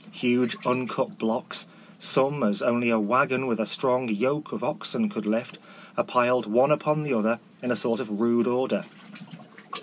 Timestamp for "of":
4.51-4.63, 7.99-8.19